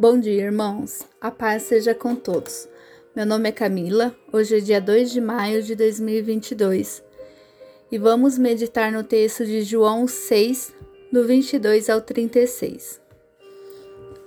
Bom 0.00 0.18
dia, 0.18 0.44
irmãos. 0.44 1.06
A 1.20 1.30
paz 1.30 1.64
seja 1.64 1.94
com 1.94 2.16
todos. 2.16 2.66
Meu 3.14 3.26
nome 3.26 3.50
é 3.50 3.52
Camila. 3.52 4.16
Hoje 4.32 4.56
é 4.56 4.58
dia 4.58 4.80
2 4.80 5.10
de 5.10 5.20
maio 5.20 5.62
de 5.62 5.76
2022 5.76 7.02
e 7.92 7.98
vamos 7.98 8.38
meditar 8.38 8.90
no 8.90 9.04
texto 9.04 9.44
de 9.44 9.60
João 9.60 10.08
6, 10.08 10.74
do 11.12 11.26
22 11.26 11.90
ao 11.90 12.00
36. 12.00 12.98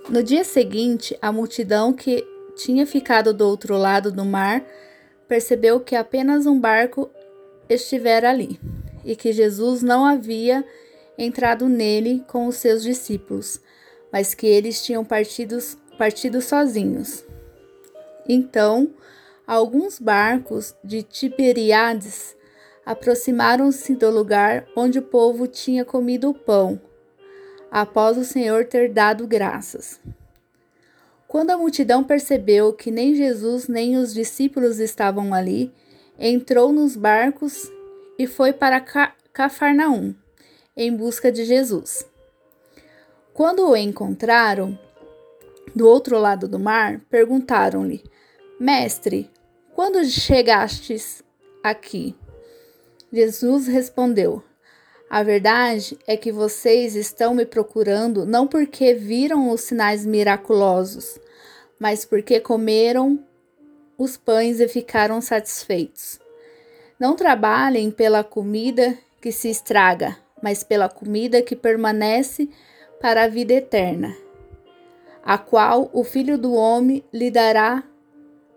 No 0.08 0.22
dia 0.22 0.44
seguinte, 0.44 1.18
a 1.20 1.32
multidão 1.32 1.92
que 1.92 2.24
tinha 2.54 2.86
ficado 2.86 3.34
do 3.34 3.44
outro 3.44 3.76
lado 3.76 4.12
do 4.12 4.24
mar 4.24 4.64
percebeu 5.26 5.80
que 5.80 5.96
apenas 5.96 6.46
um 6.46 6.60
barco 6.60 7.10
estivera 7.68 8.30
ali 8.30 8.60
e 9.04 9.16
que 9.16 9.32
Jesus 9.32 9.82
não 9.82 10.06
havia 10.06 10.64
entrado 11.18 11.68
nele 11.68 12.22
com 12.28 12.46
os 12.46 12.58
seus 12.58 12.80
discípulos 12.80 13.60
mas 14.14 14.32
que 14.32 14.46
eles 14.46 14.80
tinham 14.80 15.04
partido, 15.04 15.58
partido 15.98 16.40
sozinhos. 16.40 17.24
Então, 18.28 18.94
alguns 19.44 19.98
barcos 19.98 20.72
de 20.84 21.02
Tiberiades 21.02 22.36
aproximaram-se 22.86 23.96
do 23.96 24.08
lugar 24.10 24.68
onde 24.76 25.00
o 25.00 25.02
povo 25.02 25.48
tinha 25.48 25.84
comido 25.84 26.30
o 26.30 26.32
pão, 26.32 26.80
após 27.68 28.16
o 28.16 28.24
Senhor 28.24 28.66
ter 28.66 28.88
dado 28.92 29.26
graças. 29.26 30.00
Quando 31.26 31.50
a 31.50 31.58
multidão 31.58 32.04
percebeu 32.04 32.72
que 32.72 32.92
nem 32.92 33.16
Jesus 33.16 33.66
nem 33.66 33.96
os 33.96 34.14
discípulos 34.14 34.78
estavam 34.78 35.34
ali, 35.34 35.72
entrou 36.16 36.72
nos 36.72 36.94
barcos 36.94 37.68
e 38.16 38.28
foi 38.28 38.52
para 38.52 38.80
Cafarnaum 39.32 40.14
em 40.76 40.94
busca 40.94 41.32
de 41.32 41.44
Jesus. 41.44 42.06
Quando 43.34 43.68
o 43.68 43.76
encontraram 43.76 44.78
do 45.74 45.88
outro 45.88 46.20
lado 46.20 46.46
do 46.46 46.56
mar, 46.56 47.00
perguntaram-lhe: 47.10 48.04
Mestre, 48.60 49.28
quando 49.74 50.04
chegastes 50.04 51.20
aqui? 51.60 52.14
Jesus 53.12 53.66
respondeu: 53.66 54.40
A 55.10 55.24
verdade 55.24 55.98
é 56.06 56.16
que 56.16 56.30
vocês 56.30 56.94
estão 56.94 57.34
me 57.34 57.44
procurando 57.44 58.24
não 58.24 58.46
porque 58.46 58.94
viram 58.94 59.50
os 59.50 59.62
sinais 59.62 60.06
miraculosos, 60.06 61.18
mas 61.76 62.04
porque 62.04 62.38
comeram 62.38 63.18
os 63.98 64.16
pães 64.16 64.60
e 64.60 64.68
ficaram 64.68 65.20
satisfeitos. 65.20 66.20
Não 67.00 67.16
trabalhem 67.16 67.90
pela 67.90 68.22
comida 68.22 68.96
que 69.20 69.32
se 69.32 69.50
estraga, 69.50 70.16
mas 70.40 70.62
pela 70.62 70.88
comida 70.88 71.42
que 71.42 71.56
permanece 71.56 72.48
para 73.00 73.24
a 73.24 73.28
vida 73.28 73.54
eterna, 73.54 74.16
a 75.22 75.38
qual 75.38 75.90
o 75.92 76.04
Filho 76.04 76.38
do 76.38 76.54
Homem 76.54 77.04
lhe 77.12 77.30
dará, 77.30 77.84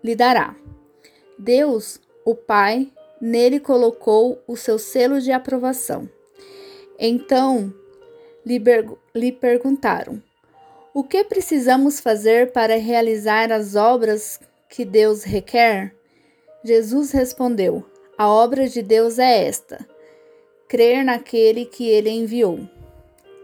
lhe 0.02 0.14
dará. 0.14 0.54
Deus, 1.38 2.00
o 2.24 2.34
Pai, 2.34 2.90
nele 3.20 3.60
colocou 3.60 4.42
o 4.46 4.56
seu 4.56 4.78
selo 4.78 5.20
de 5.20 5.32
aprovação. 5.32 6.08
Então 6.98 7.72
lhe, 8.44 8.60
lhe 9.14 9.32
perguntaram: 9.32 10.22
O 10.92 11.04
que 11.04 11.22
precisamos 11.24 12.00
fazer 12.00 12.52
para 12.52 12.76
realizar 12.76 13.52
as 13.52 13.76
obras 13.76 14.40
que 14.68 14.84
Deus 14.84 15.22
requer? 15.22 15.94
Jesus 16.64 17.12
respondeu: 17.12 17.84
A 18.16 18.28
obra 18.28 18.68
de 18.68 18.82
Deus 18.82 19.18
é 19.18 19.46
esta: 19.46 19.86
crer 20.68 21.04
naquele 21.04 21.64
que 21.64 21.88
ele 21.88 22.10
enviou. 22.10 22.60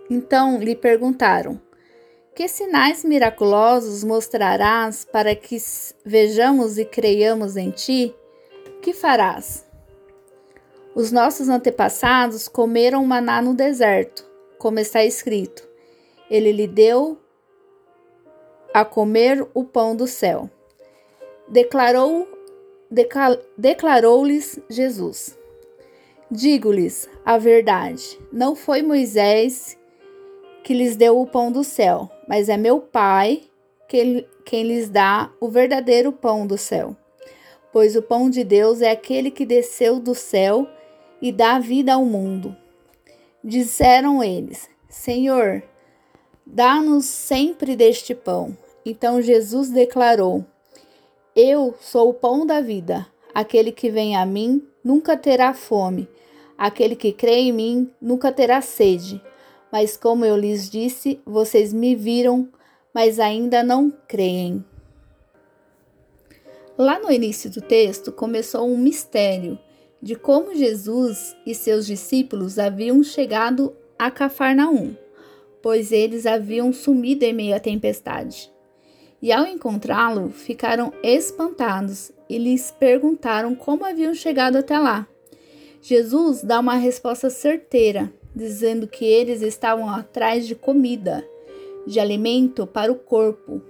Então 0.09 0.59
lhe 0.59 0.77
perguntaram: 0.77 1.61
Que 2.35 2.49
sinais 2.49 3.05
miraculosos 3.05 4.05
mostrarás 4.05 5.05
para 5.05 5.35
que 5.35 5.57
vejamos 6.05 6.79
e 6.79 6.85
creiamos 6.85 7.57
em 7.57 7.71
ti? 7.71 8.15
Que 8.83 8.93
farás? 8.93 9.67
Os 10.95 11.11
nossos 11.11 11.49
antepassados 11.49 12.47
comeram 12.47 13.05
maná 13.05 13.43
no 13.43 13.55
deserto, 13.55 14.25
como 14.59 14.79
está 14.79 15.05
escrito. 15.05 15.67
Ele 16.31 16.53
lhe 16.53 16.67
deu 16.67 17.19
a 18.73 18.85
comer 18.85 19.47
o 19.55 19.65
pão 19.65 19.97
do 19.97 20.07
céu. 20.07 20.51
Declarou 21.49 22.29
declarou-lhes 23.57 24.61
Jesus: 24.69 25.37
Digo-lhes 26.31 27.09
a 27.25 27.39
verdade, 27.39 28.19
não 28.33 28.55
foi 28.55 28.83
Moisés 28.83 29.77
que 30.65 30.73
lhes 30.73 30.97
deu 30.97 31.21
o 31.21 31.27
pão 31.27 31.53
do 31.53 31.63
céu, 31.63 32.11
mas 32.27 32.49
é 32.49 32.57
meu 32.57 32.81
Pai 32.81 33.43
que, 33.87 34.27
quem 34.47 34.65
lhes 34.65 34.89
dá 34.89 35.31
o 35.39 35.49
verdadeiro 35.49 36.11
pão 36.11 36.47
do 36.47 36.57
céu. 36.57 36.97
Pois 37.71 37.95
o 37.95 38.03
pão 38.03 38.31
de 38.31 38.43
Deus 38.43 38.81
é 38.81 38.91
aquele 38.91 39.31
que 39.31 39.45
desceu 39.45 40.01
do 40.01 40.15
céu 40.15 40.67
e 41.21 41.31
dá 41.31 41.59
vida 41.59 41.93
ao 41.93 42.05
mundo. 42.05 42.57
Disseram 43.43 44.25
eles: 44.25 44.71
Senhor, 44.89 45.63
dá-nos 46.47 47.05
sempre 47.05 47.77
deste 47.77 48.15
pão. 48.15 48.57
Então 48.87 49.21
Jesus 49.21 49.69
declarou: 49.69 50.47
Eu 51.37 51.75
sou 51.79 52.09
o 52.09 52.15
pão 52.15 52.47
da 52.47 52.63
vida. 52.63 53.07
Aquele 53.35 53.71
que 53.71 53.91
vem 53.91 54.17
a 54.17 54.25
mim 54.25 54.67
nunca 54.83 55.15
terá 55.15 55.53
fome. 55.53 56.09
Aquele 56.57 56.97
que 56.97 57.13
crê 57.13 57.41
em 57.41 57.53
mim 57.53 57.91
nunca 58.01 58.33
terá 58.33 58.63
sede 58.63 59.21
mas 59.75 59.97
como 59.97 60.25
eu 60.25 60.37
lhes 60.37 60.71
disse, 60.71 61.21
vocês 61.27 61.73
me 61.73 61.97
viram, 61.97 62.49
mas 62.95 63.19
ainda 63.19 63.61
não 63.61 63.91
creem. 64.07 64.65
Lá 66.79 67.01
no 67.01 67.11
início 67.11 67.51
do 67.51 67.61
texto 67.61 68.13
começou 68.13 68.69
um 68.69 68.79
mistério 68.79 69.59
de 70.01 70.15
como 70.15 70.55
Jesus 70.55 71.35
e 71.45 71.57
seus 71.57 71.89
discípulos 71.89 72.57
haviam 72.57 73.03
chegado 73.03 73.75
a 73.99 74.13
Cafarnaum, 74.13 74.95
pois 75.61 75.91
eles 75.91 76.25
haviam 76.25 76.73
sumido 76.73 77.25
em 77.25 77.33
meio 77.33 77.57
à 77.57 77.59
tempestade. 77.59 78.53
E 79.21 79.33
ao 79.33 79.45
encontrá-lo, 79.45 80.31
ficaram 80.31 80.93
espantados 81.03 82.13
e 82.31 82.39
lhes 82.39 82.71
perguntaram 82.71 83.57
como 83.57 83.85
haviam 83.85 84.15
chegado 84.15 84.55
até 84.55 84.79
lá. 84.79 85.05
Jesus 85.83 86.45
dá 86.45 86.61
uma 86.61 86.77
resposta 86.77 87.29
certeira 87.29 88.13
dizendo 88.35 88.89
que 88.89 89.05
eles 89.05 89.43
estavam 89.43 89.89
atrás 89.89 90.47
de 90.47 90.55
comida, 90.55 91.25
de 91.87 92.01
alimento 92.01 92.67
para 92.67 92.91
o 92.91 92.97
corpo, 92.97 93.63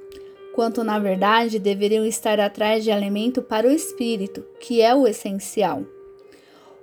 quanto 0.55 0.85
na 0.85 0.99
verdade 0.99 1.59
deveriam 1.59 2.07
estar 2.07 2.41
atrás 2.41 2.85
de 2.85 2.91
alimento 2.91 3.43
para 3.43 3.67
o 3.67 3.71
espírito, 3.71 4.45
que 4.61 4.81
é 4.81 4.95
o 4.95 5.07
essencial. 5.07 5.85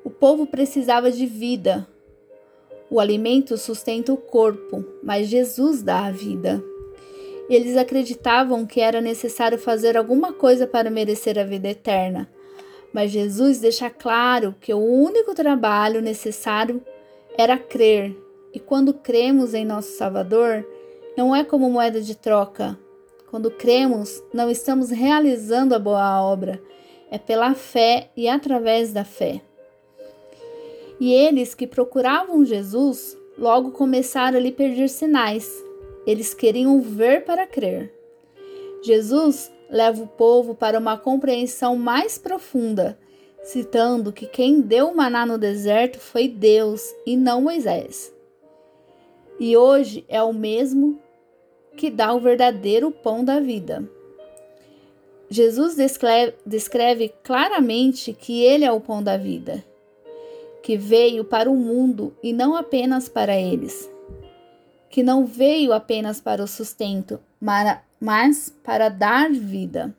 O 0.03 0.09
povo 0.09 0.45
precisava 0.45 1.11
de 1.11 1.25
vida. 1.25 1.87
O 2.89 2.99
alimento 2.99 3.57
sustenta 3.57 4.11
o 4.11 4.17
corpo, 4.17 4.83
mas 5.01 5.27
Jesus 5.27 5.81
dá 5.81 6.05
a 6.05 6.11
vida. 6.11 6.61
Eles 7.49 7.77
acreditavam 7.77 8.65
que 8.65 8.81
era 8.81 8.99
necessário 8.99 9.57
fazer 9.57 9.95
alguma 9.95 10.33
coisa 10.33 10.67
para 10.67 10.89
merecer 10.89 11.37
a 11.39 11.43
vida 11.43 11.69
eterna. 11.69 12.29
Mas 12.93 13.11
Jesus 13.11 13.59
deixa 13.59 13.89
claro 13.89 14.55
que 14.59 14.73
o 14.73 14.79
único 14.79 15.33
trabalho 15.33 16.01
necessário 16.01 16.81
era 17.37 17.57
crer, 17.57 18.15
e 18.53 18.59
quando 18.59 18.93
cremos 18.93 19.53
em 19.53 19.65
nosso 19.65 19.91
Salvador, 19.91 20.65
não 21.17 21.35
é 21.35 21.43
como 21.43 21.69
moeda 21.69 22.01
de 22.01 22.15
troca. 22.15 22.77
Quando 23.29 23.49
cremos, 23.49 24.21
não 24.33 24.49
estamos 24.49 24.89
realizando 24.89 25.73
a 25.73 25.79
boa 25.79 26.21
obra, 26.21 26.61
é 27.09 27.17
pela 27.17 27.53
fé 27.53 28.09
e 28.15 28.27
através 28.27 28.91
da 28.91 29.05
fé. 29.05 29.41
E 30.99 31.13
eles 31.13 31.55
que 31.55 31.65
procuravam 31.65 32.45
Jesus 32.45 33.17
logo 33.37 33.71
começaram 33.71 34.37
a 34.37 34.41
lhe 34.41 34.51
pedir 34.51 34.89
sinais. 34.89 35.49
Eles 36.05 36.33
queriam 36.33 36.81
ver 36.81 37.23
para 37.25 37.47
crer. 37.47 37.93
Jesus 38.83 39.51
leva 39.69 40.03
o 40.03 40.07
povo 40.07 40.53
para 40.53 40.77
uma 40.77 40.97
compreensão 40.97 41.75
mais 41.75 42.17
profunda 42.17 42.97
citando 43.43 44.13
que 44.13 44.25
quem 44.25 44.61
deu 44.61 44.89
o 44.89 44.95
maná 44.95 45.25
no 45.25 45.37
deserto 45.37 45.99
foi 45.99 46.27
Deus 46.27 46.83
e 47.05 47.17
não 47.17 47.41
Moisés. 47.41 48.13
E 49.39 49.57
hoje 49.57 50.05
é 50.07 50.21
o 50.21 50.33
mesmo 50.33 50.99
que 51.75 51.89
dá 51.89 52.13
o 52.13 52.19
verdadeiro 52.19 52.91
pão 52.91 53.23
da 53.23 53.39
vida. 53.39 53.83
Jesus 55.29 55.75
descreve, 55.75 56.35
descreve 56.45 57.13
claramente 57.23 58.13
que 58.13 58.43
ele 58.43 58.65
é 58.65 58.71
o 58.71 58.81
pão 58.81 59.01
da 59.01 59.17
vida, 59.17 59.63
que 60.61 60.77
veio 60.77 61.23
para 61.23 61.49
o 61.49 61.55
mundo 61.55 62.13
e 62.21 62.33
não 62.33 62.55
apenas 62.55 63.07
para 63.07 63.35
eles, 63.35 63.89
que 64.89 65.01
não 65.01 65.25
veio 65.25 65.71
apenas 65.71 66.19
para 66.19 66.43
o 66.43 66.47
sustento, 66.47 67.19
mas 67.39 68.53
para 68.61 68.89
dar 68.89 69.31
vida. 69.31 69.95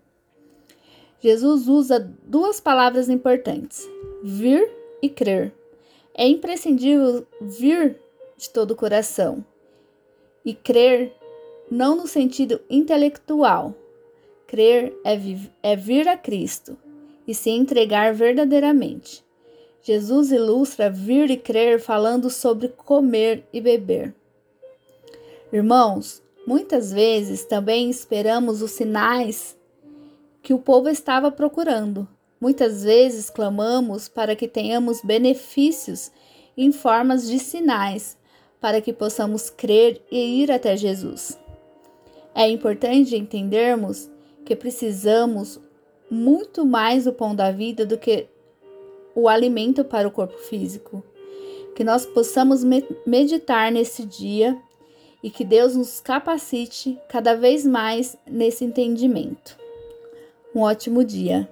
Jesus 1.23 1.69
usa 1.69 2.01
duas 2.25 2.61
palavras 2.61 3.09
importantes: 3.09 3.89
vir 4.25 4.69
e 5.01 5.09
crer. 5.09 5.53
É 6.15 6.27
imprescindível 6.27 7.25
vir 7.41 7.97
de 8.37 8.51
todo 8.51 8.73
o 8.73 8.77
coração 8.77 9.45
e 10.45 10.53
crer 10.53 11.13
não 11.71 11.97
no 11.97 12.09
sentido 12.09 12.61
intelectual. 12.69 13.73
Crer 14.49 14.93
é, 15.05 15.17
é 15.63 15.77
vir 15.77 16.09
a 16.09 16.17
Cristo 16.17 16.77
e 17.27 17.35
se 17.35 17.51
entregar 17.51 18.13
verdadeiramente. 18.13 19.25
Jesus 19.81 20.31
ilustra 20.31 20.91
vir 20.91 21.31
e 21.31 21.37
crer 21.37 21.81
falando 21.81 22.29
sobre 22.29 22.69
comer 22.69 23.45
e 23.53 23.61
beber. 23.61 24.15
Irmãos, 25.53 26.21
muitas 26.47 26.93
vezes 26.93 27.45
também 27.45 27.89
esperamos 27.89 28.61
os 28.61 28.73
sinais 28.73 29.57
que 30.43 30.53
o 30.53 30.59
povo 30.59 30.89
estava 30.89 31.31
procurando. 31.31 32.09
Muitas 32.41 32.83
vezes 32.83 33.31
clamamos 33.31 34.09
para 34.09 34.35
que 34.35 34.49
tenhamos 34.49 35.01
benefícios 35.01 36.11
em 36.57 36.73
formas 36.73 37.29
de 37.29 37.39
sinais, 37.39 38.19
para 38.61 38.81
que 38.81 38.93
possamos 38.93 39.49
crer 39.49 40.03
e 40.11 40.43
ir 40.43 40.51
até 40.51 40.77
Jesus. 40.77 41.39
É 42.35 42.49
importante 42.49 43.17
entendermos 43.17 44.11
que 44.45 44.57
precisamos 44.57 45.61
muito 46.11 46.67
mais 46.67 47.05
do 47.05 47.13
pão 47.13 47.35
da 47.35 47.53
vida 47.53 47.87
do 47.87 47.97
que 47.97 48.27
o 49.15 49.29
alimento 49.29 49.85
para 49.85 50.09
o 50.09 50.11
corpo 50.11 50.37
físico. 50.37 51.05
Que 51.77 51.85
nós 51.85 52.05
possamos 52.05 52.63
meditar 53.07 53.71
nesse 53.71 54.05
dia 54.05 54.59
e 55.23 55.31
que 55.31 55.45
Deus 55.45 55.77
nos 55.77 56.01
capacite 56.01 56.99
cada 57.09 57.35
vez 57.35 57.65
mais 57.65 58.17
nesse 58.27 58.65
entendimento. 58.65 59.62
Um 60.55 60.61
ótimo 60.61 61.03
dia. 61.05 61.49